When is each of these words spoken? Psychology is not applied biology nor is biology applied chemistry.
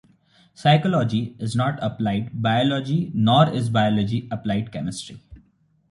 Psychology 0.55 1.35
is 1.37 1.55
not 1.55 1.77
applied 1.79 2.41
biology 2.41 3.11
nor 3.13 3.47
is 3.47 3.69
biology 3.69 4.27
applied 4.31 4.71
chemistry. 4.71 5.21